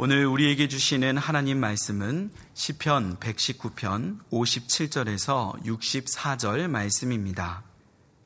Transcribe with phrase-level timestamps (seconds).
[0.00, 7.64] 오늘 우리에게 주시는 하나님 말씀은 시편 119편 57절에서 64절 말씀입니다.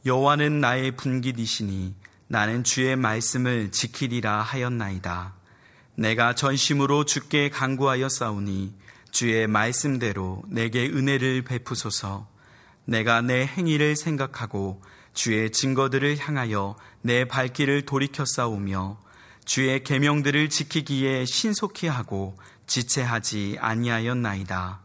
[0.05, 1.95] 여호와는 나의 분깃이시니
[2.29, 5.35] 나는 주의 말씀을 지키리라 하였나이다.
[5.95, 8.75] 내가 전심으로 주께 간구하여 싸우니
[9.11, 12.29] 주의 말씀대로 내게 은혜를 베푸소서.
[12.85, 14.83] 내가 내 행위를 생각하고
[15.15, 19.02] 주의 증거들을 향하여 내 발길을 돌이켜 싸우며
[19.45, 22.37] 주의 계명들을 지키기에 신속히 하고
[22.67, 24.81] 지체하지 아니하였나이다.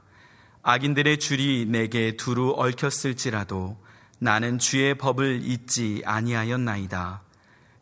[0.63, 3.77] 악인들의 줄이 내게 두루 얽혔을지라도
[4.19, 7.21] 나는 주의 법을 잊지 아니하였나이다.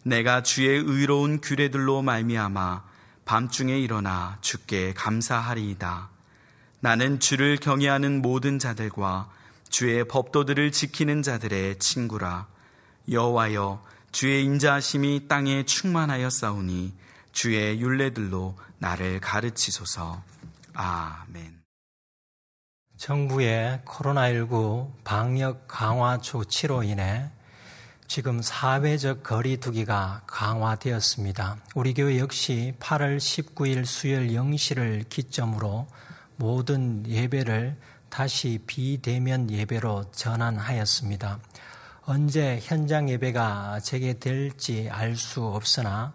[0.03, 2.83] 내가 주의 의로운 규례들로 말미암아
[3.23, 6.09] 밤중에 일어나 주께 감사하리이다.
[6.81, 9.31] 나는 주를 경외하는 모든 자들과
[9.69, 12.47] 주의 법도들을 지키는 자들의 친구라.
[13.09, 13.83] 여호와여
[14.15, 16.93] 주의 인자하심이 땅에 충만하여 싸우니
[17.33, 20.23] 주의 윤례들로 나를 가르치소서.
[20.73, 21.61] 아멘.
[22.95, 27.29] 정부의 코로나19 방역 강화 조치로 인해
[28.07, 31.57] 지금 사회적 거리 두기가 강화되었습니다.
[31.75, 35.89] 우리 교회 역시 8월 19일 수요일 0시를 기점으로
[36.37, 37.75] 모든 예배를
[38.07, 41.39] 다시 비대면 예배로 전환하였습니다.
[42.07, 46.13] 언제 현장 예배가 재개될지 알 수 없으나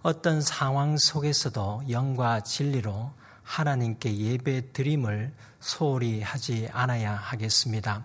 [0.00, 3.10] 어떤 상황 속에서도 영과 진리로
[3.42, 8.02] 하나님께 예배 드림을 소홀히 하지 않아야 하겠습니다.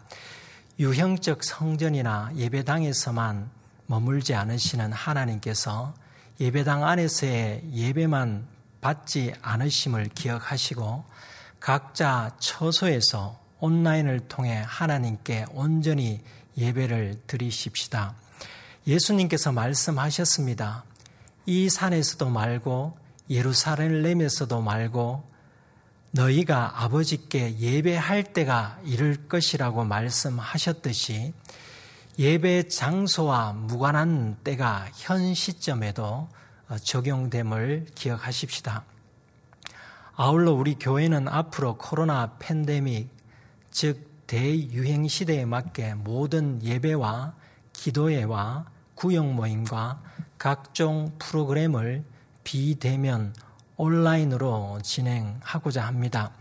[0.78, 3.50] 유형적 성전이나 예배당에서만
[3.86, 5.94] 머물지 않으시는 하나님께서
[6.42, 8.46] 예배당 안에서의 예배만
[8.82, 11.06] 받지 않으심을 기억하시고
[11.62, 16.22] 각자 처소에서 온라인을 통해 하나님께 온전히
[16.58, 18.16] 예배를 드리십시다.
[18.88, 20.84] 예수님께서 말씀하셨습니다.
[21.46, 22.98] 이 산에서도 말고
[23.30, 25.30] 예루살렘에서도 말고
[26.12, 31.34] 너희가 아버지께 예배할 때가 이를 것이라고 말씀하셨듯이
[32.20, 36.28] 예배 장소와 무관한 때가 현 시점에도
[36.84, 38.84] 적용됨을 기억하십시다.
[40.16, 43.10] 아울러 우리 교회는 앞으로 코로나 팬데믹,
[43.72, 47.34] 즉 대유행 시대에 맞게 모든 예배와
[47.74, 48.66] 기도회와
[48.96, 50.02] 구역 모임과
[50.38, 52.06] 각종 프로그램을
[52.46, 53.36] 비대면
[53.76, 56.32] 온라인으로 진행하고자 합니다.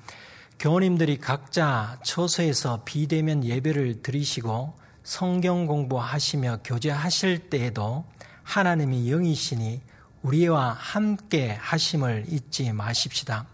[0.60, 4.72] 교우님들이 각자 처소에서 비대면 예배를 드리시고
[5.02, 8.04] 성경 공부하시며 교제하실 때에도
[8.44, 9.80] 하나님이 영이시니
[10.22, 13.46] 우리와 함께 하심을 잊지 마십시다.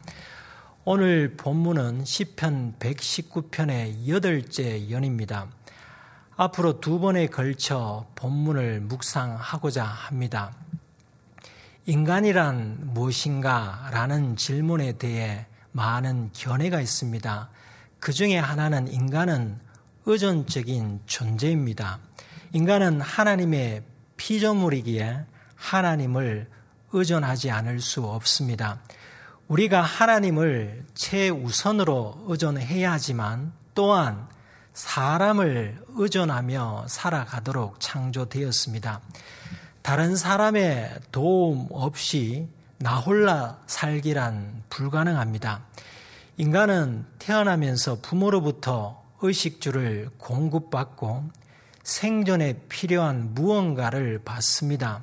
[0.88, 5.48] 오늘 본문은 시편 119편의 여덟째 연입니다.
[6.36, 10.54] 앞으로 두 번에 걸쳐 본문을 묵상하고자 합니다.
[11.86, 13.88] 인간이란 무엇인가?
[13.90, 17.50] 라는 질문에 대해 많은 견해가 있습니다.
[17.98, 19.58] 그 중에 하나는 인간은
[20.04, 21.98] 의존적인 존재입니다.
[22.52, 23.82] 인간은 하나님의
[24.16, 25.24] 피조물이기에
[25.56, 26.48] 하나님을
[26.92, 28.78] 의존하지 않을 수 없습니다.
[29.48, 34.26] 우리가 하나님을 최우선으로 의존해야 하지만 또한
[34.74, 39.00] 사람을 의존하며 살아가도록 창조되었습니다.
[39.82, 42.48] 다른 사람의 도움 없이
[42.78, 45.62] 나 홀라 살기란 불가능합니다.
[46.38, 51.30] 인간은 태어나면서 부모로부터 의식주를 공급받고
[51.84, 55.02] 생존에 필요한 무언가를 받습니다.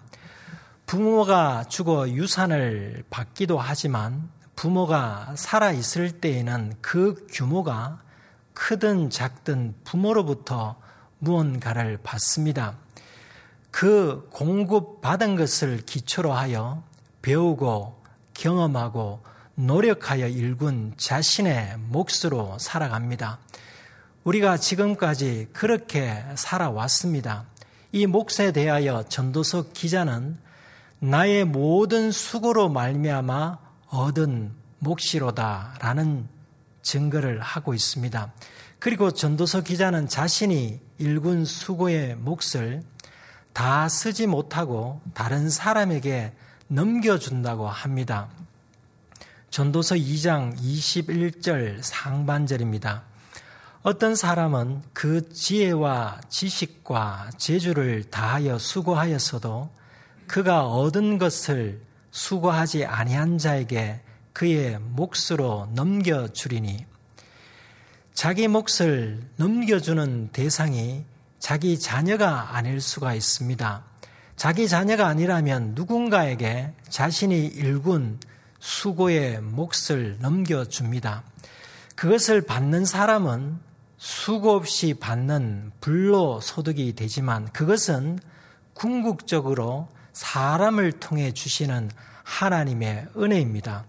[0.94, 8.00] 부모가 죽어 유산을 받기도 하지만 부모가 살아 있을 때에는 그 규모가
[8.54, 10.76] 크든 작든 부모로부터
[11.18, 12.78] 무언가를 받습니다.
[13.72, 16.84] 그 공급받은 것을 기초로 하여
[17.24, 18.00] 배우고
[18.36, 19.24] 경험하고
[19.56, 23.40] 노력하여 일군 자신의 몫으로 살아갑니다.
[24.26, 27.48] 우리가 지금까지 그렇게 살아왔습니다.
[27.92, 30.43] 이 몫에 대하여 전도서 기자는
[31.04, 33.60] 나의 모든 수고로 말미암아
[33.90, 36.30] 얻은 몫이로다라는
[36.82, 38.32] 증거를 하고 있습니다.
[38.80, 42.84] 그리고 전도서 기자는 자신이 일군 수고의 몫을
[43.52, 46.32] 다 쓰지 못하고 다른 사람에게
[46.70, 48.30] 넘겨준다고 합니다.
[49.50, 53.04] 전도서 2장 21절 상반절입니다.
[53.82, 59.83] 어떤 사람은 그 지혜와 지식과 재주를 다하여 수고하였어도
[60.28, 61.82] 그가 얻은 것을
[62.12, 64.02] 수고하지 아니한 자에게
[64.34, 66.86] 그의 몫으로 넘겨주리니
[68.14, 71.06] 자기 몫을 넘겨주는 대상이
[71.40, 73.84] 자기 자녀가 아닐 수가 있습니다.
[74.36, 78.20] 자기 자녀가 아니라면 누군가에게 자신이 일군
[78.60, 81.24] 수고의 몫을 넘겨줍니다.
[81.96, 83.60] 그것을 받는 사람은
[83.98, 88.20] 수고 없이 받는 불로 소득이 되지만 그것은
[88.74, 91.92] 궁극적으로 사람을 통해 주시는
[92.24, 93.86] 하나님의 은혜입니다.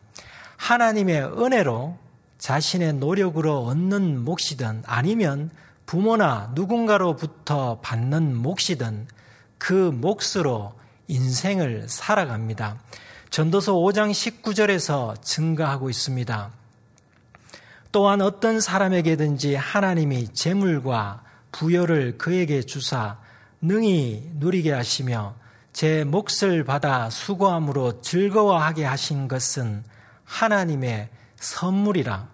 [0.56, 1.99] 하나님의 은혜로
[2.38, 5.50] 자신의 노력으로 얻는 몫이든 아니면
[5.87, 9.06] 부모나 누군가로부터 받는 몫이든
[9.59, 10.75] 그 몫으로
[11.09, 12.79] 인생을 살아갑니다.
[13.31, 16.50] 전도서 5장 19절에서 증가하고 있습니다.
[17.93, 21.23] 또한 어떤 사람에게든지 하나님이 재물과
[21.53, 23.19] 부여를 그에게 주사
[23.61, 25.35] 능히 누리게 하시며
[25.75, 29.82] 제 몫을 받아 수고함으로 즐거워하게 하신 것은
[30.23, 32.29] 하나님의 선물이라.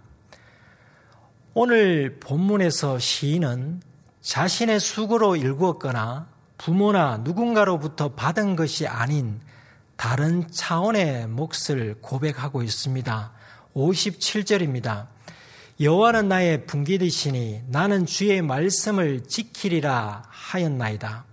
[1.55, 3.81] 오늘 본문에서 시인은
[4.21, 6.29] 자신의 수고로 일구었거나
[6.59, 9.41] 부모나 누군가로부터 받은 것이 아닌
[9.97, 13.33] 다른 차원의 몫을 고백하고 있습니다.
[13.75, 15.07] 57절입니다.
[15.81, 21.30] 여호와는 나의 분기이시니 나는 주의 말씀을 지키리라 하였나이다.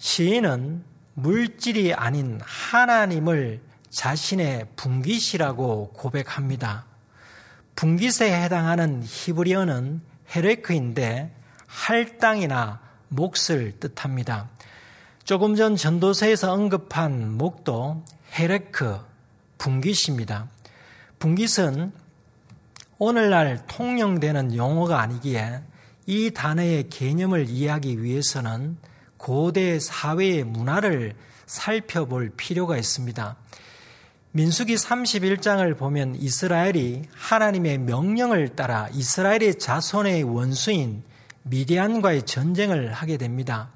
[0.00, 0.82] 시인은
[1.12, 3.60] 물질이 아닌 하나님을
[3.90, 6.86] 자신의 분기시라고 고백합니다.
[7.76, 10.00] 분깃에 해당하는 히브리어는
[10.34, 11.36] 헤레크인데
[11.66, 14.48] 할당이나 몫을 뜻합니다.
[15.24, 18.02] 조금 전 전도서에서 언급한 목도
[18.32, 18.98] 헤레크,
[19.58, 20.48] 분깃입니다.
[21.18, 21.92] 분깃은
[22.96, 25.60] 오늘날 통용되는 용어가 아니기에
[26.06, 28.78] 이 단어의 개념을 이해하기 위해서는
[29.20, 31.14] 고대 사회의 문화를
[31.44, 33.36] 살펴볼 필요가 있습니다.
[34.32, 41.02] 민수기 31장을 보면 이스라엘이 하나님의 명령을 따라 이스라엘의 자손의 원수인
[41.42, 43.70] 미디안과의 전쟁을 하게 됩니다.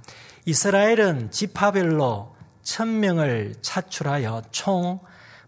[0.46, 5.00] 이스라엘은 지파별로 천명을 차출하여 총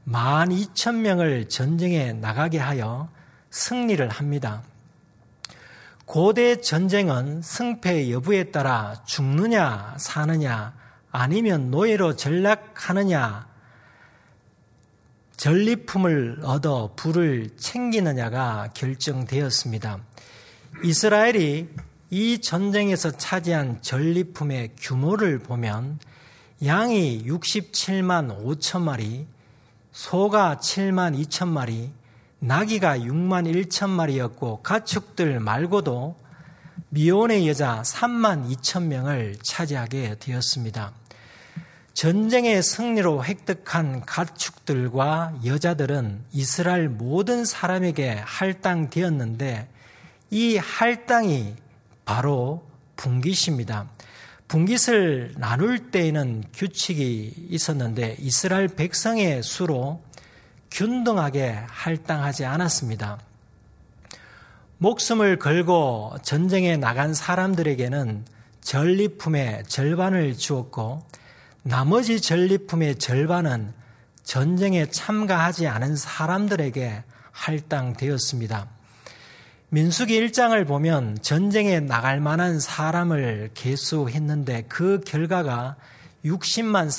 [0.06, 3.08] 12,000명을 전쟁에 나가게 하여
[3.50, 4.62] 승리를 합니다.
[6.06, 10.72] 고대 전쟁은 승패 여부에 따라 죽느냐 사느냐
[11.10, 13.48] 아니면 노예로 전락하느냐
[15.36, 19.98] 전리품을 얻어 불을 챙기느냐가 결정되었습니다.
[20.84, 21.68] 이스라엘이
[22.10, 25.98] 이 전쟁에서 차지한 전리품의 규모를 보면
[26.64, 29.26] 양이 67만 5천 마리,
[29.90, 31.90] 소가 7만 2천 마리,
[32.46, 36.14] 나귀가 6만 1천 마리였고 가축들 말고도
[36.90, 40.93] 미혼의 여자 3만 2천 명을 차지하게 되었습니다.
[41.94, 49.69] 전쟁의 승리로 획득한 가축들과 여자들은 이스라엘 모든 사람에게 할당되었는데
[50.31, 51.56] 이 할당이
[52.04, 52.64] 바로
[52.94, 53.90] 분깃입니다.
[54.46, 60.05] 분깃을 나눌 때에는 규칙이 있었는데 이스라엘 백성의 수로
[60.70, 63.18] 균등하게 할당하지 않았습니다.
[64.78, 68.24] 목숨을 걸고 전쟁에 나간 사람들에게는
[68.60, 71.02] 전리품의 절반을 주었고
[71.62, 73.72] 나머지 전리품의 절반은
[74.22, 78.68] 전쟁에 참가하지 않은 사람들에게 할당되었습니다.
[79.70, 85.76] 민수기 1장을 보면 전쟁에 나갈 만한 사람을 개수했는데 그 결과가
[86.24, 86.90] 60만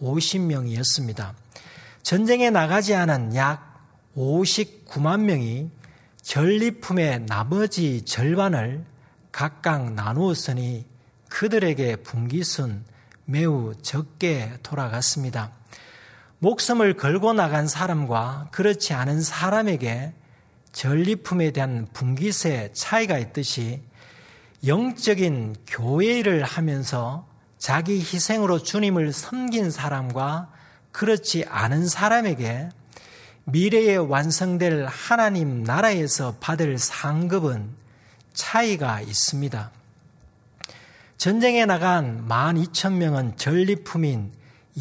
[0.00, 1.43] 3,550명이었습니다.
[2.04, 3.82] 전쟁에 나가지 않은 약
[4.14, 5.70] 59만 명이
[6.20, 8.84] 전리품의 나머지 절반을
[9.32, 10.84] 각각 나누었으니
[11.30, 12.84] 그들에게 분기순
[13.24, 15.52] 매우 적게 돌아갔습니다.
[16.40, 20.12] 목숨을 걸고 나간 사람과 그렇지 않은 사람에게
[20.72, 23.80] 전리품에 대한 분깃의 차이가 있듯이
[24.66, 30.53] 영적인 교회를 하면서 자기 희생으로 주님을 섬긴 사람과
[30.94, 32.68] 그렇지 않은 사람에게
[33.46, 37.68] 미래에 완성될 하나님 나라에서 받을 상급은
[38.32, 39.72] 차이가 있습니다.
[41.16, 44.30] 전쟁에 나간 12,000명은 전리품인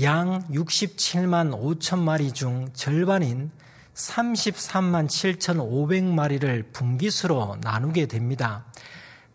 [0.04, 3.50] 양 67만 5천 마리 중 절반인
[3.96, 8.66] 33만 7,500마리를 분깃으로 나누게 됩니다.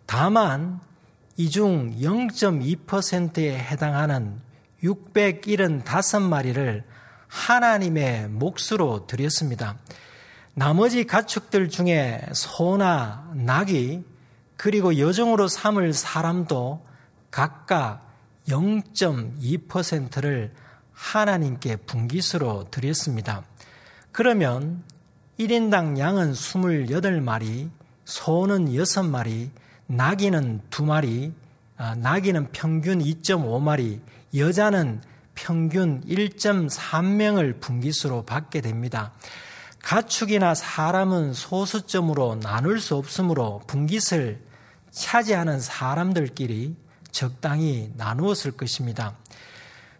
[0.06, 0.80] 다만
[1.36, 4.40] 이 중 0.2%에 해당하는
[4.82, 6.82] 675마리를
[7.26, 9.76] 하나님의 몫으로 드렸습니다.
[10.54, 14.02] 나머지 가축들 중에 소나 낙이
[14.56, 16.84] 그리고 여정으로 삼을 사람도
[17.30, 18.08] 각각
[18.48, 20.52] 0.2%를
[20.92, 23.44] 하나님께 분깃으로 드렸습니다.
[24.10, 24.82] 그러면
[25.38, 27.70] 1인당 양은 28마리,
[28.04, 29.50] 소는 6마리,
[29.86, 31.32] 나귀는 2마리,
[31.76, 34.00] 아, 나귀는 평균 2.5마리,
[34.34, 35.02] 여자는
[35.34, 39.12] 평균 1.3명을 분기수로 받게 됩니다.
[39.82, 44.42] 가축이나 사람은 소수점으로 나눌 수 없으므로 분깃을
[44.90, 46.76] 차지하는 사람들끼리
[47.10, 49.14] 적당히 나누었을 것입니다.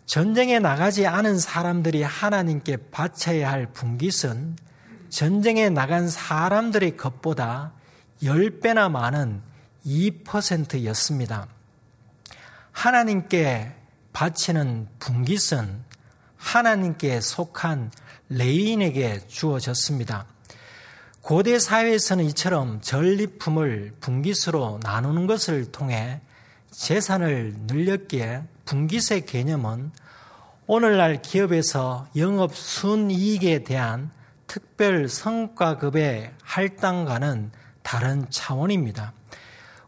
[0.07, 4.57] 전쟁에 나가지 않은 사람들이 하나님께 바쳐야 할 분깃은
[5.09, 7.73] 전쟁에 나간 사람들의 것보다
[8.23, 9.43] 10배나 많은
[9.87, 11.47] 2%였습니다.
[12.73, 13.78] 하나님께
[14.19, 15.85] 바치는 분깃은
[16.37, 17.93] 하나님께 속한
[18.31, 20.27] 레인에게 주어졌습니다.
[21.21, 26.21] 고대 사회에서는 이처럼 전리품을 분깃으로 나누는 것을 통해
[26.73, 29.93] 재산을 늘렸기에 분깃의 개념은
[30.67, 34.11] 오늘날 기업에서 영업 순이익에 대한
[34.49, 37.53] 특별 성과급의 할당과는
[37.85, 39.13] 다른 차원입니다.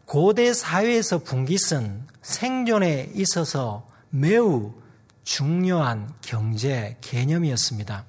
[0.05, 4.75] 고대 사회에서 분깃은 생존에 있어서 매우
[5.23, 8.05] 중요한 경제 개념이었습니다.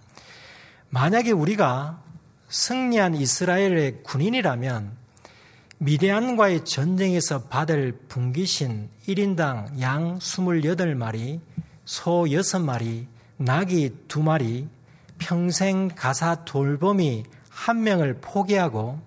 [0.90, 2.02] 만약에 우리가
[2.50, 4.92] 승리한 이스라엘의 군인이라면
[5.78, 11.40] 미대안과의 전쟁에서 받을 분기신 1인당 양 28마리,
[11.86, 13.06] 소 6마리,
[13.38, 14.68] 낙이 2마리,
[15.18, 19.00] 평생 가사 돌봄이 한 명을 포기하고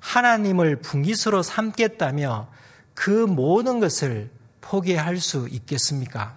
[0.00, 2.48] 하나님을 분기수로 삼겠다며
[2.94, 4.30] 그 모든 것을
[4.64, 6.36] 포기할 수 있겠습니까?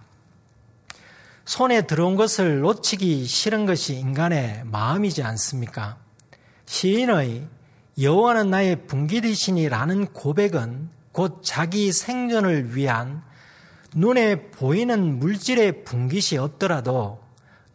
[1.45, 5.97] 손에 들어온 것을 놓치기 싫은 것이 인간의 마음이지 않습니까?
[6.65, 7.47] 시인의
[8.01, 13.23] 여호와는 나의 분기디신이라는 고백은 곧 자기 생존을 위한
[13.95, 17.23] 눈에 보이는 물질의 분깃이 없더라도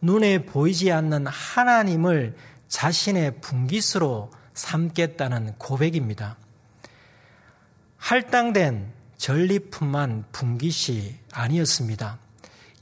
[0.01, 2.35] 눈에 보이지 않는 하나님을
[2.67, 6.37] 자신의 분깃으로 삼겠다는 고백입니다.
[7.97, 8.93] 할당된
[9.23, 12.17] 전리품만 분깃이 아니었습니다.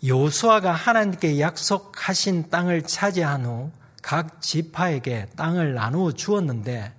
[0.03, 6.93] 요수아가 하나님께 약속하신 땅을 차지한 후 각 지파에게 땅을 나누어 주었는데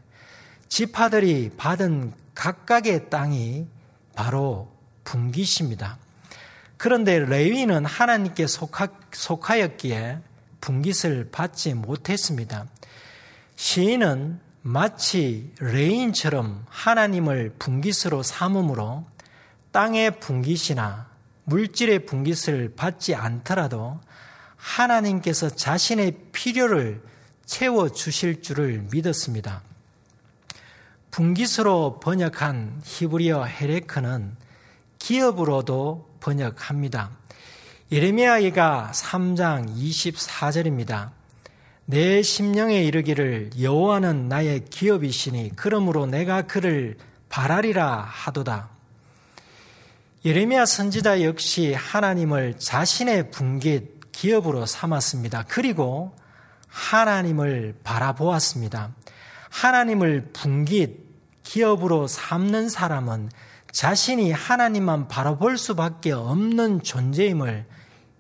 [0.69, 3.67] 지파들이 받은 각각의 땅이
[4.15, 4.73] 바로
[5.05, 5.99] 분깃입니다.
[6.77, 10.19] 그런데 레위는 하나님께 속하, 속하였기에
[10.61, 12.67] 분깃을 받지 못했습니다.
[13.57, 19.05] 시인은 마치 레인처럼 하나님을 분깃으로 삼음으로
[19.73, 21.07] 땅의 분깃이나
[21.45, 24.01] 물질의 분깃을 받지 않더라도
[24.57, 27.03] 하나님께서 자신의 필요를
[27.45, 29.63] 채워 주실 줄을 믿었습니다.
[31.11, 34.37] 분깃으로 번역한 히브리어 헤레크는
[34.99, 37.11] 기업으로도 번역합니다.
[37.91, 41.11] 예레미야가 3장 24절입니다.
[41.85, 46.97] 내 심령에 이르기를 여호와는 나의 기업이시니 그러므로 내가 그를
[47.29, 48.71] 바라리라 하도다.
[50.25, 55.47] 예레미야 선지자 역시 하나님을 자신의 분깃 기업으로 삼았습니다.
[55.49, 56.15] 그리고
[56.69, 58.93] 하나님을 바라보았습니다.
[59.51, 63.31] 하나님을 분깃 기업으로 삼는 사람은
[63.73, 67.67] 자신이 하나님만 바라볼 수밖에 없는 존재임을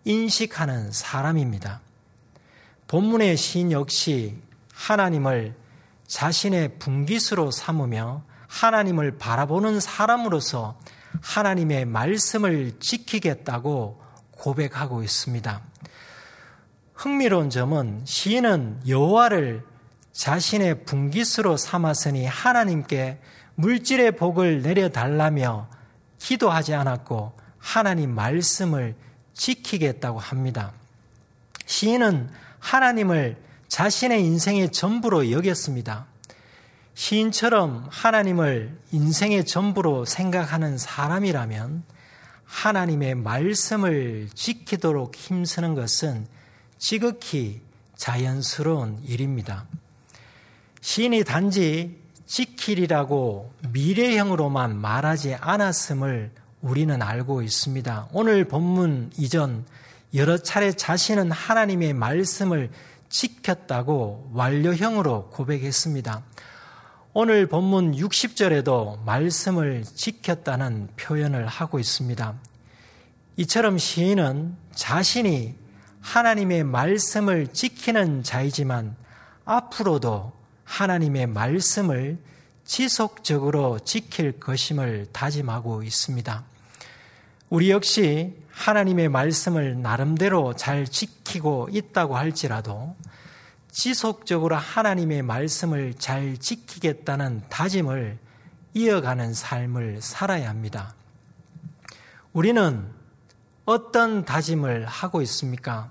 [0.04, 1.82] 인식하는 사람입니다.
[2.88, 4.36] 본문의 시인 역시
[4.74, 5.54] 하나님을
[6.08, 10.76] 자신의 분깃으로 삼으며 하나님을 바라보는 사람으로서
[11.20, 14.00] 하나님의 말씀을 지키겠다고
[14.32, 15.60] 고백하고 있습니다.
[16.94, 19.64] 흥미로운 점은 시인은 여호와를
[20.12, 23.18] 자신의 분깃으로 삼았으니 하나님께
[23.54, 25.68] 물질의 복을 내려달라며
[26.18, 28.94] 기도하지 않았고 하나님 말씀을
[29.34, 30.72] 지키겠다고 합니다.
[31.66, 33.36] 시인은 하나님을
[33.68, 36.06] 자신의 인생의 전부로 여겼습니다.
[36.94, 41.84] 시인처럼 하나님을 인생의 전부로 생각하는 사람이라면
[42.44, 46.26] 하나님의 말씀을 지키도록 힘쓰는 것은
[46.78, 47.62] 지극히
[47.96, 49.66] 자연스러운 일입니다.
[50.80, 56.30] 시인이 단지 지키리라고 미래형으로만 말하지 않았음을
[56.60, 58.08] 우리는 알고 있습니다.
[58.12, 59.64] 오늘 본문 이전
[60.14, 62.70] 여러 차례 자신은 하나님의 말씀을
[63.08, 66.22] 지켰다고 완료형으로 고백했습니다.
[67.14, 72.34] 오늘 본문 60절에도 말씀을 지켰다는 표현을 하고 있습니다.
[73.36, 75.54] 이처럼 시인은 자신이
[76.00, 78.96] 하나님의 말씀을 지키는 자이지만
[79.44, 80.32] 앞으로도
[80.64, 82.16] 하나님의 말씀을
[82.64, 86.44] 지속적으로 지킬 것임을 다짐하고 있습니다.
[87.50, 92.96] 우리 역시 하나님의 말씀을 나름대로 잘 지키고 있다고 할지라도
[93.72, 98.18] 지속적으로 하나님의 말씀을 잘 지키겠다는 다짐을
[98.74, 100.94] 이어가는 삶을 살아야 합니다.
[102.34, 102.86] 우리는
[103.64, 105.90] 어떤 다짐을 하고 있습니까?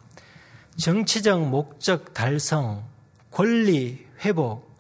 [0.77, 2.87] 정치적 목적 달성,
[3.31, 4.71] 권리 회복,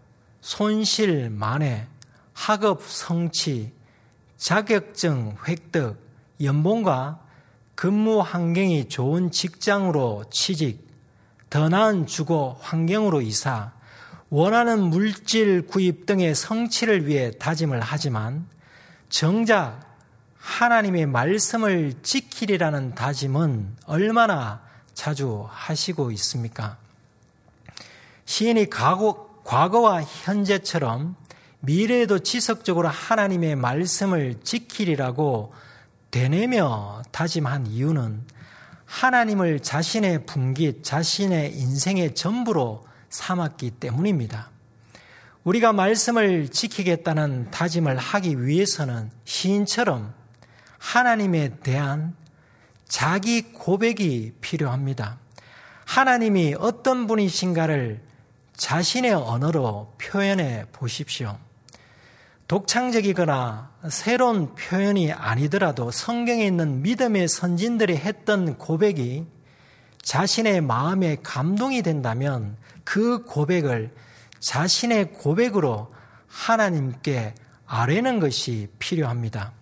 [0.41, 1.87] 손실 만회,
[2.33, 3.73] 학업 성취,
[4.37, 5.99] 자격증 획득,
[6.41, 7.19] 연봉과
[7.73, 10.90] 근무 환경이 좋은 직장으로 취직,
[11.51, 13.73] 더 나은 주거 환경으로 이사,
[14.29, 18.47] 원하는 물질 구입 등의 성취를 위해 다짐을 하지만
[19.09, 19.81] 정작
[20.37, 24.61] 하나님의 말씀을 지키리라는 다짐은 얼마나
[24.93, 26.77] 자주 하시고 있습니까?
[28.23, 31.17] 시인이 과거, 과거와 현재처럼
[31.59, 35.53] 미래에도 지속적으로 하나님의 말씀을 지키리라고
[36.11, 38.25] 되뇌며 다짐한 이유는
[38.91, 44.51] 하나님을 자신의 분깃, 자신의 인생의 전부로 삼았기 때문입니다.
[45.45, 50.13] 우리가 말씀을 지키겠다는 다짐을 하기 위해서는 시인처럼
[50.77, 52.15] 하나님에 대한
[52.85, 55.19] 자기 고백이 필요합니다.
[55.85, 58.01] 하나님이 어떤 분이신가를
[58.57, 61.39] 자신의 언어로 표현해 보십시오.
[62.51, 69.25] 독창적이거나 새로운 표현이 아니더라도 성경에 있는 믿음의 선진들이 했던 고백이
[70.01, 73.95] 자신의 마음에 감동이 된다면 그 고백을
[74.41, 75.93] 자신의 고백으로
[76.27, 77.35] 하나님께
[77.67, 79.53] 아뢰는 것이 필요합니다.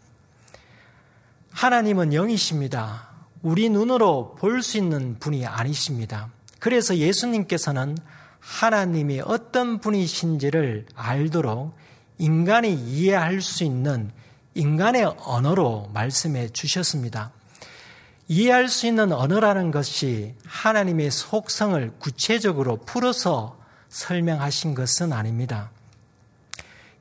[1.51, 3.09] 하나님은 영이십니다.
[3.43, 6.31] 우리 눈으로 볼 수 있는 분이 아니십니다.
[6.57, 7.99] 그래서 예수님께서는
[8.39, 11.77] 하나님이 어떤 분이신지를 알도록
[12.19, 14.11] 인간이 이해할 수 있는
[14.53, 17.31] 인간의 언어로 말씀해 주셨습니다.
[18.27, 23.57] 이해할 수 있는 언어라는 것이 하나님의 속성을 구체적으로 풀어서
[23.87, 25.71] 설명하신 것은 아닙니다.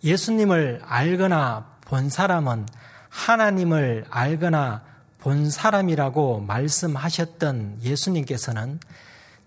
[0.03, 2.67] 예수님을 알거나 본 사람은
[3.09, 4.83] 하나님을 알거나
[5.19, 8.79] 본 사람이라고 말씀하셨던 예수님께서는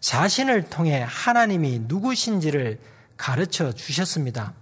[0.01, 2.79] 자신을 통해 하나님이 누구신지를
[3.15, 4.53] 가르쳐 주셨습니다.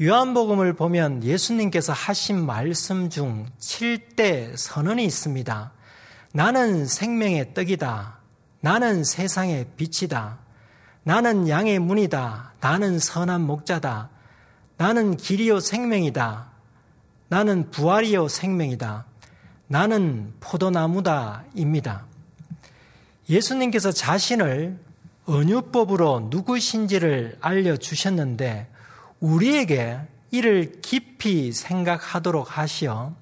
[0.00, 5.72] 요한복음을 보면 예수님께서 하신 말씀 중 7대 선언이 있습니다.
[6.32, 8.18] 나는 생명의 떡이다.
[8.60, 10.38] 나는 세상의 빛이다.
[11.04, 12.54] 나는 양의 문이다.
[12.60, 14.08] 나는 선한 목자다.
[14.78, 16.50] 나는 길이요 생명이다.
[17.28, 19.04] 나는 부활이요 생명이다.
[19.66, 22.06] 나는 포도나무다 입니다.
[23.28, 24.78] 예수님께서 자신을
[25.28, 28.71] 은유법으로 누구신지를 알려주셨는데
[29.22, 30.00] 우리에게
[30.32, 33.14] 이를 깊이 생각하도록 하시어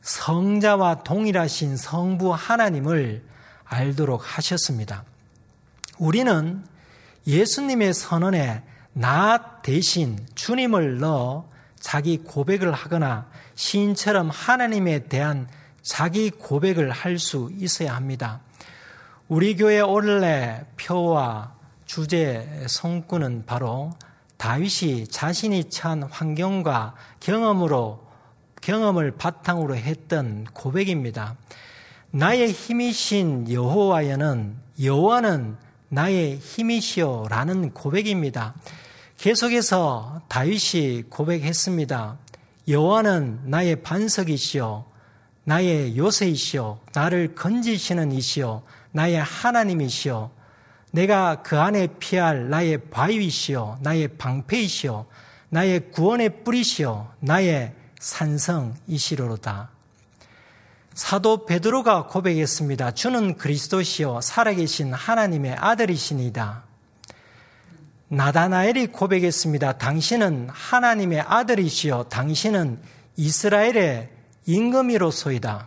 [0.00, 3.22] 성자와 동일하신 성부 하나님을
[3.64, 5.04] 알도록 하셨습니다.
[5.98, 6.64] 우리는
[7.26, 8.62] 예수님의 선언에
[8.94, 15.48] 나 대신 주님을 넣어 자기 고백을 하거나 시인처럼 하나님에 대한
[15.82, 18.40] 자기 고백을 할 수 있어야 합니다.
[19.28, 21.54] 우리 교회 원래 표와
[21.84, 23.92] 주제 성구는 바로
[24.36, 28.04] 다윗이 자신이 처한 환경과 경험으로
[28.60, 31.36] 경험을 바탕으로 했던 고백입니다.
[32.10, 35.56] 나의 힘이신 여호와여는 여호와는
[35.88, 38.54] 나의 힘이시오라는 고백입니다.
[39.18, 42.18] 계속해서 다윗이 고백했습니다.
[42.66, 44.84] 여호와는 나의 반석이시오
[45.44, 50.30] 나의 요새이시오 나를 건지시는 이시오 나의 하나님이시오
[50.94, 55.06] 내가 그 안에 피할 나의 바위시오 나의 방패이시오
[55.48, 59.70] 나의 구원의 뿌리시오 나의 산성이시로다.
[60.94, 62.92] 사도 베드로가 고백했습니다.
[62.92, 66.62] 주는 그리스도시요 살아계신 하나님의 아들이시니다.
[68.06, 69.78] 나다나엘이 고백했습니다.
[69.78, 72.80] 당신은 하나님의 아들이시요 당신은
[73.16, 74.10] 이스라엘의
[74.46, 75.66] 임금이로소이다.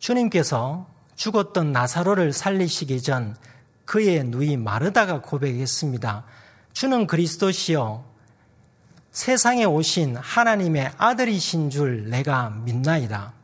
[0.00, 3.36] 주님께서 죽었던 나사로를 살리시기 전
[3.84, 6.24] 그의 누이 마르다가 고백했습니다.
[6.72, 8.04] 주는 그리스도시요
[9.10, 13.34] 세상에 오신 하나님의 아들이신 줄 내가 믿나이다.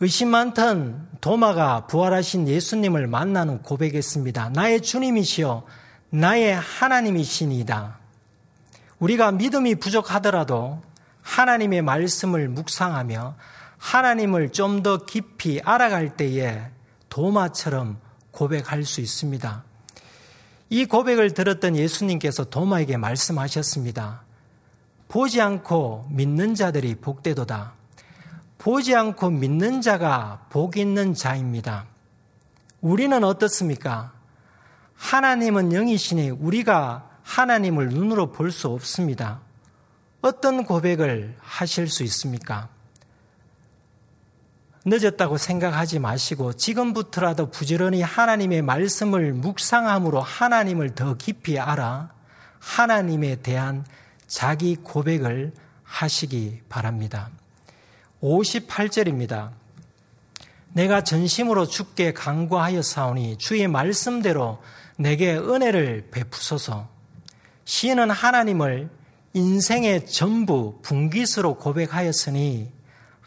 [0.00, 4.50] 의심 많던 도마가 부활하신 예수님을 만나는 고백했습니다.
[4.50, 5.64] 나의 주님이시여
[6.10, 7.98] 나의 하나님이시니다.
[8.98, 10.82] 우리가 믿음이 부족하더라도
[11.22, 13.36] 하나님의 말씀을 묵상하며
[13.78, 16.66] 하나님을 좀 더 깊이 알아갈 때에
[17.08, 17.98] 도마처럼
[18.36, 19.64] 고백할 수 있습니다.
[20.68, 24.22] 이 고백을 들었던 예수님께서 도마에게 말씀하셨습니다.
[25.08, 27.72] 보지 않고 믿는 자들이 복되도다.
[28.58, 31.86] 보지 않고 믿는 자가 복 있는 자입니다.
[32.80, 34.12] 우리는 어떻습니까?
[34.94, 39.40] 하나님은 영이시니 우리가 하나님을 눈으로 볼 수 없습니다.
[40.20, 42.68] 어떤 고백을 하실 수 있습니까?
[44.88, 52.10] 늦었다고 생각하지 마시고 지금부터라도 부지런히 하나님의 말씀을 묵상함으로 하나님을 더 깊이 알아
[52.60, 53.84] 하나님에 대한
[54.28, 57.30] 자기 고백을 하시기 바랍니다.
[58.22, 59.50] 58절입니다.
[60.72, 64.62] 내가 전심으로 죽게 강구하였사오니 주의 말씀대로
[64.96, 66.88] 내게 은혜를 베푸소서.
[67.64, 68.88] 시인은 하나님을
[69.32, 72.75] 인생의 전부 분깃으로 고백하였으니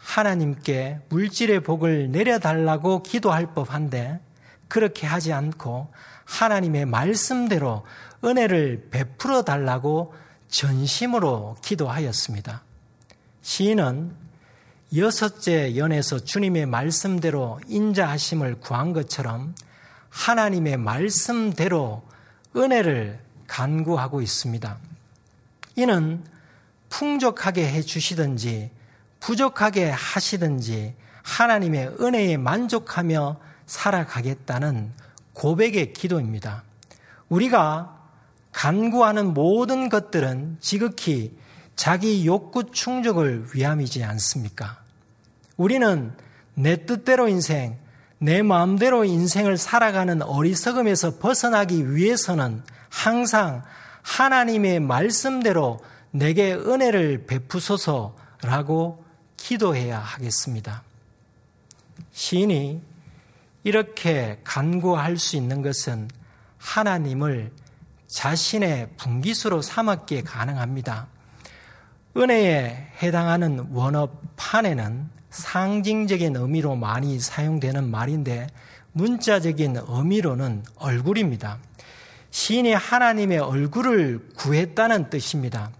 [0.00, 4.20] 하나님께 물질의 복을 내려달라고 기도할 법한데
[4.68, 5.92] 그렇게 하지 않고
[6.24, 7.84] 하나님의 말씀대로
[8.24, 10.14] 은혜를 베풀어 달라고
[10.48, 12.62] 전심으로 기도하였습니다.
[13.42, 14.12] 시인은
[14.96, 19.54] 여섯째 연에서 주님의 말씀대로 인자하심을 구한 것처럼
[20.08, 22.02] 하나님의 말씀대로
[22.56, 24.78] 은혜를 간구하고 있습니다.
[25.76, 26.24] 이는
[26.88, 28.70] 풍족하게 해 주시든지
[29.20, 34.92] 부족하게 하시든지 하나님의 은혜에 만족하며 살아가겠다는
[35.32, 36.64] 고백의 기도입니다.
[37.28, 37.96] 우리가
[38.52, 41.38] 간구하는 모든 것들은 지극히
[41.76, 44.80] 자기 욕구 충족을 위함이지 않습니까?
[45.56, 46.12] 우리는
[46.54, 47.78] 내 뜻대로 인생,
[48.18, 53.62] 내 마음대로 인생을 살아가는 어리석음에서 벗어나기 위해서는 항상
[54.02, 55.80] 하나님의 말씀대로
[56.10, 59.04] 내게 은혜를 베푸소서라고
[59.40, 60.82] 기도해야 하겠습니다.
[62.12, 62.80] 시인이
[63.64, 66.08] 이렇게 간구할 수 있는 것은
[66.58, 67.50] 하나님을
[68.06, 71.08] 자신의 분기수로 삼았기에 가능합니다.
[72.16, 78.46] 은혜에 해당하는 원어판에는 상징적인 의미로 많이 사용되는 말인데
[78.92, 81.58] 문자적인 의미로는 얼굴입니다.
[82.30, 85.70] 시인이 하나님의 얼굴을 구했다는 뜻입니다.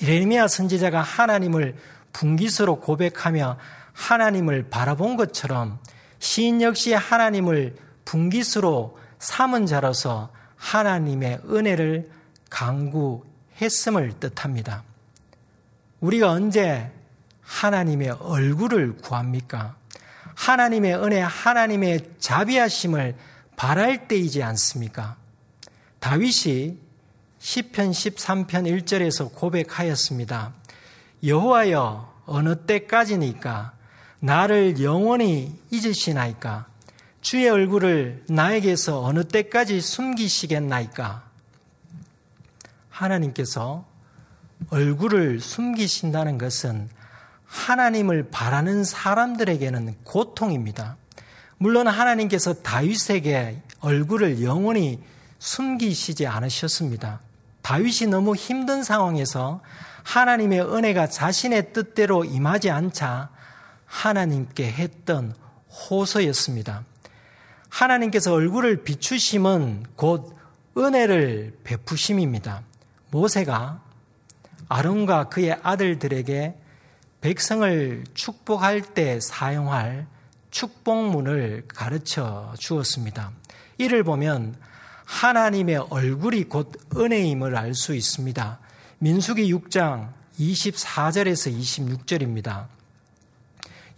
[0.00, 1.76] 이레미야 선지자가 하나님을
[2.12, 3.58] 분기수로 고백하며
[3.92, 5.78] 하나님을 바라본 것처럼
[6.18, 12.10] 시인 역시 하나님을 분기수로 삼은 자로서 하나님의 은혜를
[12.50, 14.82] 강구했음을 뜻합니다.
[16.00, 16.90] 우리가 언제
[17.42, 19.76] 하나님의 얼굴을 구합니까?
[20.34, 23.16] 하나님의 은혜, 하나님의 자비하심을
[23.56, 25.16] 바랄 때이지 않습니까?
[25.98, 26.78] 다윗이
[27.38, 30.54] 시편 13편 1절에서 고백하였습니다.
[31.24, 33.72] 여호와여 어느 때까지니까
[34.20, 36.66] 나를 영원히 잊으시나이까
[37.20, 41.24] 주의 얼굴을 나에게서 어느 때까지 숨기시겠나이까
[42.88, 43.84] 하나님께서
[44.70, 46.88] 얼굴을 숨기신다는 것은
[47.46, 50.96] 하나님을 바라는 사람들에게는 고통입니다.
[51.58, 55.00] 물론 하나님께서 다윗에게 얼굴을 영원히
[55.38, 57.20] 숨기시지 않으셨습니다.
[57.62, 59.60] 다윗이 너무 힘든 상황에서
[60.04, 63.30] 하나님의 은혜가 자신의 뜻대로 임하지 않자
[63.86, 65.34] 하나님께 했던
[65.68, 66.84] 호소였습니다.
[67.68, 70.36] 하나님께서 얼굴을 비추심은 곧
[70.76, 72.62] 은혜를 베푸심입니다.
[73.10, 73.82] 모세가
[74.68, 76.54] 아론과 그의 아들들에게
[77.20, 80.06] 백성을 축복할 때 사용할
[80.50, 83.32] 축복문을 가르쳐 주었습니다.
[83.78, 84.56] 이를 보면
[85.04, 88.58] 하나님의 얼굴이 곧 은혜임을 알 수 있습니다.
[89.02, 92.66] 민수기 6장 24절에서 26절입니다.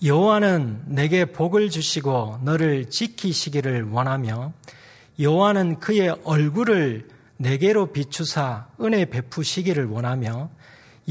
[0.05, 4.53] 여호와는 내게 복을 주시고 너를 지키시기를 원하며
[5.19, 10.51] 여호와는 그의 얼굴을 내게로 비추사 은혜 베푸시기를 원하며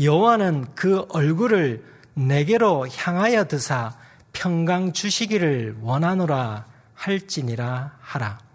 [0.01, 3.97] 여호와는 그 얼굴을 내게로 향하여 드사
[4.31, 8.50] 평강 주시기를 원하노라 할지니라 하라.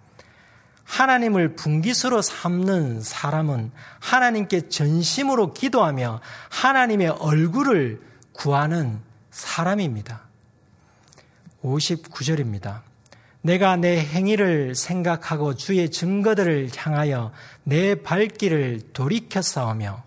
[0.86, 8.00] 하나님을 분기수로 삼는 사람은 하나님께 전심으로 기도하며 하나님의 얼굴을
[8.32, 10.22] 구하는 사람입니다.
[11.62, 12.80] 59절입니다.
[13.42, 17.32] 내가 내 행위를 생각하고 주의 증거들을 향하여
[17.64, 20.04] 내 발길을 돌이켜 싸우며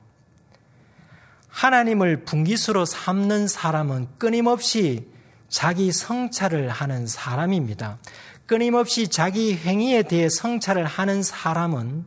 [1.49, 5.07] 하나님을 분기수로 삼는 사람은 끊임없이
[5.49, 7.97] 자기 성찰을 하는 사람입니다.
[8.49, 12.03] 끊임없이 자기 행위에 대해 성찰을 하는 사람은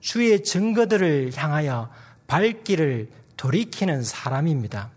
[0.00, 1.88] 주의 증거들을 향하여
[2.26, 4.90] 발길을 돌이키는 사람입니다.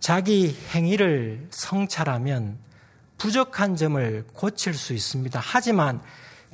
[0.00, 2.58] 자기 행위를 성찰하면
[3.16, 5.40] 부족한 점을 고칠 수 있습니다.
[5.40, 6.02] 하지만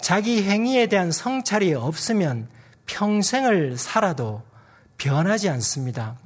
[0.02, 2.48] 자기 행위에 대한 성찰이 없으면
[2.84, 4.42] 평생을 살아도
[4.98, 6.18] 변하지 않습니다.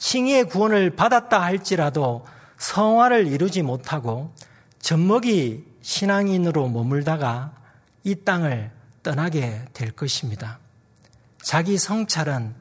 [0.00, 2.26] 칭의의 구원을 받았다 할지라도
[2.58, 4.34] 성화를 이루지 못하고
[4.84, 7.54] 젖먹이 신앙인으로 머물다가
[8.04, 8.70] 이 땅을
[9.02, 10.58] 떠나게 될 것입니다.
[11.40, 12.54] 자기 성찰은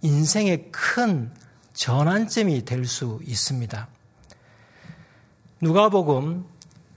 [0.00, 1.32] 인생의 큰
[1.72, 3.86] 전환점이 될 수 있습니다.
[5.60, 6.44] 누가복음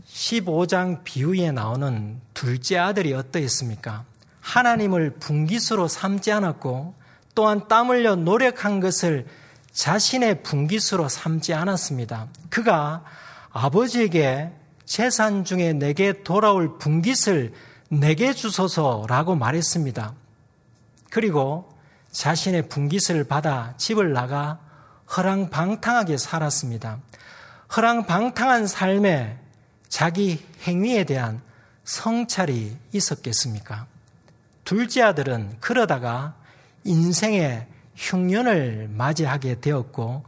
[0.07, 4.03] 15장 비유에 나오는 둘째 아들이 어떠했습니까?
[4.41, 6.95] 하나님을 분기수로 삼지 않았고
[7.35, 9.27] 또한 땀 흘려 노력한 것을
[9.73, 12.29] 자신의 분기수로 삼지 않았습니다.
[12.49, 13.03] 그가
[13.55, 14.51] 아버지에게
[14.83, 17.53] 재산 중에 내게 돌아올 분깃을
[17.89, 20.13] 내게 주소서라고 말했습니다.
[21.09, 21.73] 그리고
[22.11, 24.59] 자신의 분깃을 받아 집을 나가
[25.15, 26.99] 허랑방탕하게 살았습니다.
[27.75, 29.39] 허랑방탕한 삶에
[29.87, 31.41] 자기 행위에 대한
[31.85, 33.87] 성찰이 있었겠습니까?
[34.65, 36.35] 둘째 아들은 그러다가
[36.83, 40.25] 인생의 흉년을 맞이하게 되었고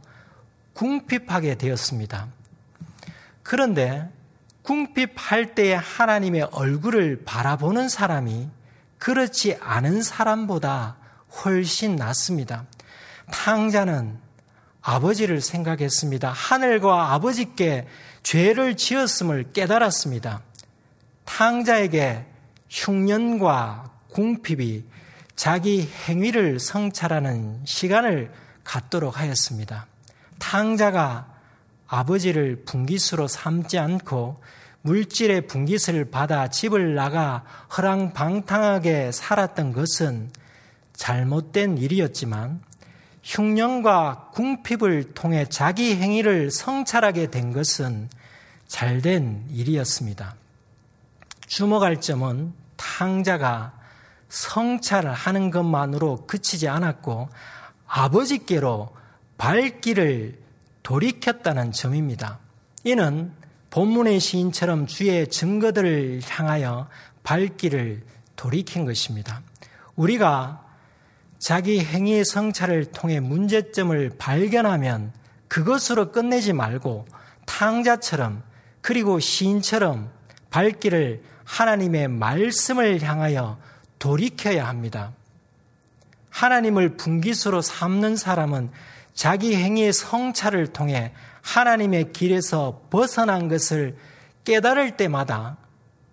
[0.72, 2.37] 궁핍하게 되었습니다.
[3.48, 4.06] 그런데
[4.60, 8.46] 궁핍할 때에 하나님의 얼굴을 바라보는 사람이
[8.98, 10.98] 그렇지 않은 사람보다
[11.32, 12.66] 훨씬 낫습니다.
[13.32, 14.18] 탕자는
[14.82, 16.30] 아버지를 생각했습니다.
[16.30, 17.88] 하늘과 아버지께
[18.22, 20.42] 죄를 지었음을 깨달았습니다.
[21.24, 22.26] 탕자에게
[22.68, 24.84] 흉년과 궁핍이
[25.36, 28.30] 자기 행위를 성찰하는 시간을
[28.62, 29.86] 갖도록 하였습니다.
[30.38, 31.37] 탕자가
[31.88, 34.40] 아버지를 분기수로 삼지 않고
[34.82, 37.44] 물질의 분깃을 받아 집을 나가
[37.76, 40.30] 허랑방탕하게 살았던 것은
[40.92, 42.60] 잘못된 일이었지만
[43.22, 48.08] 흉년과 궁핍을 통해 자기 행위를 성찰하게 된 것은
[48.68, 50.34] 잘된 일이었습니다.
[51.46, 53.72] 주목할 점은 탕자가
[54.28, 57.28] 성찰을 하는 것만으로 그치지 않았고
[57.86, 58.94] 아버지께로
[59.38, 60.38] 발길을
[60.88, 62.38] 돌이켰다는 점입니다.
[62.82, 63.30] 이는
[63.68, 66.88] 본문의 시인처럼 주의 증거들을 향하여
[67.24, 68.02] 발길을
[68.36, 69.42] 돌이킨 것입니다.
[69.96, 70.64] 우리가
[71.38, 75.12] 자기 행위의 성찰을 통해 문제점을 발견하면
[75.48, 77.04] 그것으로 끝내지 말고
[77.44, 78.42] 탕자처럼
[78.80, 80.10] 그리고 시인처럼
[80.48, 83.58] 발길을 하나님의 말씀을 향하여
[83.98, 85.12] 돌이켜야 합니다.
[86.30, 88.70] 하나님을 분기수로 삼는 사람은
[89.18, 93.96] 자기 행위의 성찰을 통해 하나님의 길에서 벗어난 것을
[94.44, 95.56] 깨달을 때마다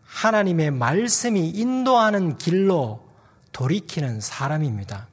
[0.04, 3.08] 하나님의 말씀이 인도하는 길로
[3.52, 5.08] 돌이키는 사람입니다.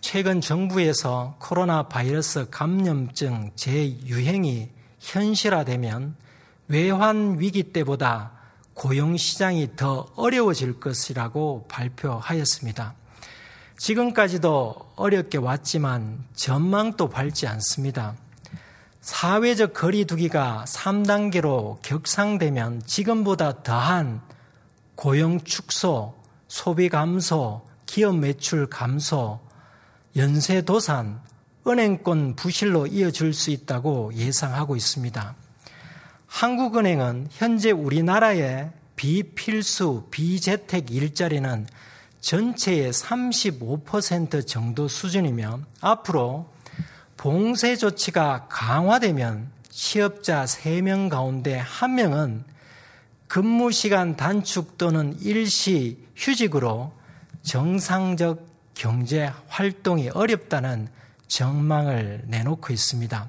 [0.00, 4.68] 최근 정부에서 코로나 바이러스 감염증 재유행이
[5.00, 6.14] 현실화되면
[6.68, 8.30] 외환 위기 때보다
[8.72, 12.99] 고용 시장이 더 어려워질 것이라고 발표하였습니다.
[13.80, 18.14] 지금까지도 어렵게 왔지만 전망도 밝지 않습니다.
[19.00, 24.20] 사회적 거리두기가 3단계로 격상되면 지금보다 더한
[24.96, 26.14] 고용 축소,
[26.46, 29.40] 소비 감소, 기업 매출 감소,
[30.14, 31.22] 연쇄 도산,
[31.66, 35.34] 은행권 부실로 이어질 수 있다고 예상하고 있습니다.
[36.26, 41.66] 한국은행은 현재 우리나라의 비필수 비재택 일자리는
[42.20, 46.50] 전체의 35% 정도 수준이며 앞으로
[47.16, 52.44] 봉쇄 조치가 강화되면 취업자 3명 가운데 1명은
[53.28, 56.92] 근무 시간 단축 또는 일시 휴직으로
[57.42, 60.88] 정상적 경제 활동이 어렵다는
[61.28, 63.28] 전망을 내놓고 있습니다.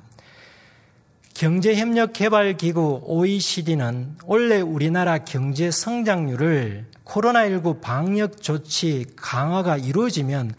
[1.34, 10.56] 경제협력개발기구 OECD는 올해 우리나라 경제 성장률을 코로나19 방역 조치 강화가 이루어지면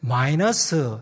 [0.00, 0.98] 마이너스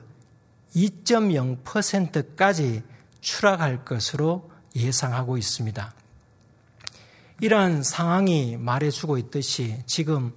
[0.76, 2.84] 2.0%까지
[3.20, 5.92] 추락할 것으로 예상하고 있습니다.
[7.40, 10.32] 이러한 상황이 말해주고 있듯이 지금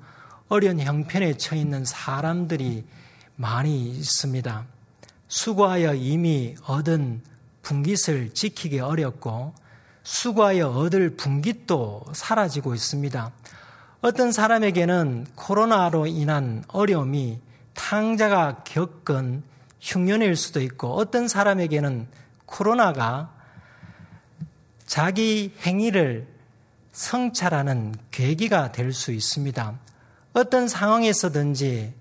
[0.47, 2.86] 어려운 형편에 처해 있는 사람들이
[3.36, 4.65] 많이 있습니다.
[5.28, 7.21] 수고하여 이미 얻은
[7.62, 9.54] 분깃을 지키기 어렵고
[10.01, 13.32] 수고하여 얻을 분깃도 사라지고 있습니다.
[14.06, 17.39] 어떤 사람에게는 코로나로 인한 어려움이
[17.74, 19.41] 탕자가 겪은
[19.82, 22.06] 흉년일 수도 있고 어떤 사람에게는
[22.46, 23.34] 코로나가
[24.86, 26.28] 자기 행위를
[26.91, 29.74] 성찰하는 계기가 될 수 있습니다.
[30.34, 31.91] 어떤 상황에서든지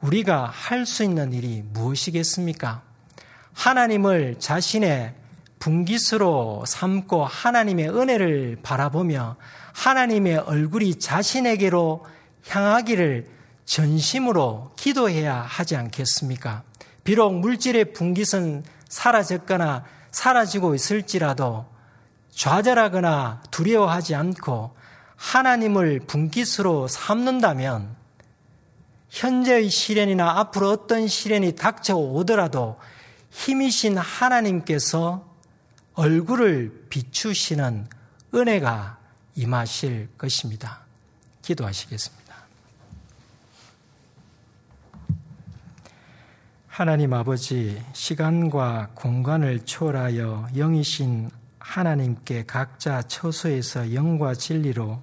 [0.00, 2.82] 우리가 할 수 있는 일이 무엇이겠습니까?
[3.52, 5.14] 하나님을 자신의
[5.60, 9.36] 분깃으로 삼고 하나님의 은혜를 바라보며
[9.76, 12.06] 하나님의 얼굴이 자신에게로
[12.48, 13.28] 향하기를
[13.66, 16.62] 전심으로 기도해야 하지 않겠습니까?
[17.04, 21.66] 비록 물질의 분깃은 사라졌거나 사라지고 있을지라도
[22.30, 24.74] 좌절하거나 두려워하지 않고
[25.16, 27.94] 하나님을 분깃으로 삼는다면
[29.10, 32.78] 현재의 시련이나 앞으로 어떤 시련이 닥쳐오더라도
[33.30, 35.26] 힘이신 하나님께서
[35.94, 37.88] 얼굴을 비추시는
[38.34, 39.05] 은혜가
[39.36, 40.80] 임하실 것입니다.
[41.42, 42.34] 기도하시겠습니다.
[46.66, 55.00] 하나님 아버지, 시간과 공간을 초월하여 영이신 하나님께 각자 처소에서 영과 진리로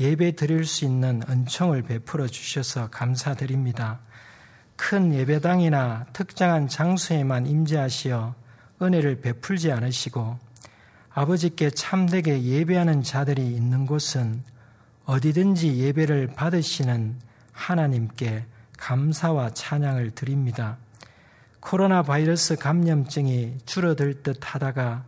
[0.00, 4.00] 예배 드릴 수 있는 은총을 베풀어 주셔서 감사드립니다.
[4.76, 8.34] 큰 예배당이나 특정한 장소에만 임재하시어
[8.82, 10.38] 은혜를 베풀지 않으시고
[11.16, 14.42] 아버지께 참되게 예배하는 자들이 있는 곳은
[15.04, 17.14] 어디든지 예배를 받으시는
[17.52, 18.44] 하나님께
[18.76, 20.76] 감사와 찬양을 드립니다.
[21.60, 25.04] 코로나 바이러스 감염증이 줄어들 듯 하다가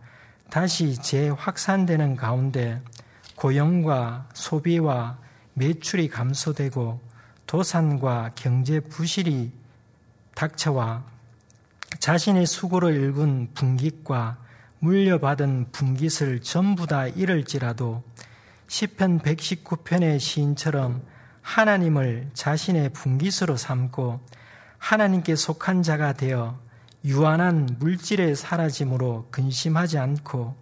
[0.49, 2.81] 다시 재확산되는 가운데
[3.35, 5.19] 고용과 소비와
[5.55, 7.01] 매출이 감소되고
[7.49, 9.51] 도산과 경제 부실이
[10.37, 11.05] 닥쳐와
[11.99, 14.46] 자신의 수고로 일군 분깃과
[14.81, 18.03] 물려받은 분깃을 전부 다 잃을지라도
[18.69, 21.03] 시편 119편의 시인처럼
[21.41, 24.21] 하나님을 자신의 분깃으로 삼고
[24.79, 26.59] 하나님께 속한 자가 되어
[27.05, 30.57] 유한한 물질의 사라짐으로 근심하지 않고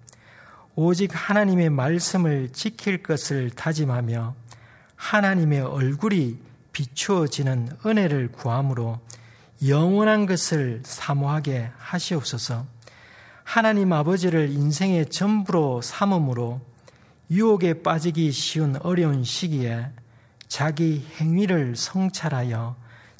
[0.76, 4.34] 오직 하나님의 말씀을 지킬 것을 다짐하며
[4.96, 6.38] 하나님의 얼굴이
[6.72, 9.00] 비추어지는 은혜를 구함으로
[9.66, 12.66] 영원한 것을 사모하게 하시옵소서.
[13.44, 16.60] 하나님 아버지를 인생의 전부로 삼음으로
[17.30, 19.90] 유혹에 빠지기 쉬운 어려운 시기에
[20.48, 22.76] 자기 행위를 성찰하여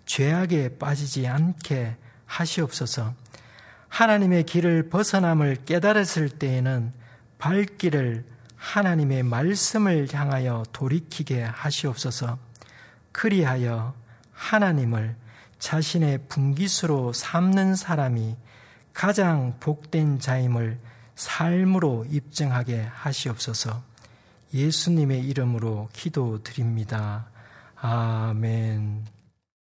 [0.07, 3.15] 죄악에 빠지지 않게 하시옵소서.
[3.89, 6.93] 하나님의 길을 벗어남을 깨달았을 때에는
[7.39, 8.25] 발길을
[8.57, 12.39] 하나님의 말씀을 향하여 돌이키게 하시옵소서.
[13.13, 13.95] 그리하여
[14.33, 15.17] 하나님을
[15.59, 18.37] 자신의 분기수로 삼는 사람이
[18.95, 20.79] 가장 복된 자임을
[21.17, 23.83] 삶으로 입증하게 하시옵소서.
[24.55, 27.27] 예수님의 이름으로 기도드립니다.
[27.77, 29.14] 아멘.